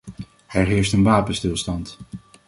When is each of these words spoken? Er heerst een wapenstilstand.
Er 0.47 0.65
heerst 0.65 0.93
een 0.93 1.03
wapenstilstand. 1.03 1.97